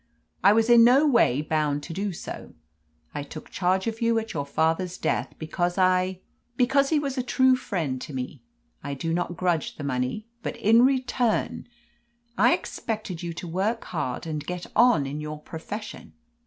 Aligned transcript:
I 0.43 0.51
was 0.51 0.67
in 0.67 0.83
no 0.83 1.05
way 1.05 1.43
bound 1.43 1.83
to 1.83 1.93
do 1.93 2.11
so. 2.11 2.55
I 3.13 3.21
took 3.21 3.51
charge 3.51 3.85
of 3.85 4.01
you 4.01 4.17
at 4.17 4.33
your 4.33 4.47
father's 4.47 4.97
death 4.97 5.35
because 5.37 5.77
I 5.77 6.21
because 6.57 6.89
he 6.89 6.97
was 6.97 7.19
a 7.19 7.21
true 7.21 7.55
friend 7.55 8.01
to 8.01 8.11
me. 8.11 8.41
I 8.83 8.95
do 8.95 9.13
not 9.13 9.37
grudge 9.37 9.75
the 9.75 9.83
money, 9.83 10.25
but 10.41 10.57
in 10.57 10.83
return 10.83 11.67
I 12.35 12.53
expected 12.53 13.21
you 13.21 13.31
to 13.33 13.47
work 13.47 13.83
hard 13.83 14.25
and 14.25 14.43
get 14.43 14.65
on 14.75 15.05
in 15.05 15.21
your 15.21 15.39
profession." 15.39 16.13